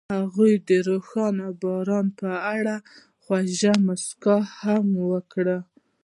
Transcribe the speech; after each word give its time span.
هغې 0.13 0.51
د 0.67 0.69
روښانه 0.89 1.47
باران 1.61 2.05
په 2.19 2.31
اړه 2.57 2.75
خوږه 3.23 3.73
موسکا 3.85 4.37
هم 4.59 4.85
وکړه. 5.11 5.57